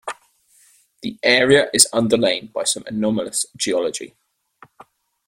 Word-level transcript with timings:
The 1.03 1.19
area 1.21 1.69
is 1.75 1.85
underlain 1.93 2.47
by 2.51 2.63
some 2.63 2.81
anomalous 2.87 3.45
geology. 3.55 4.15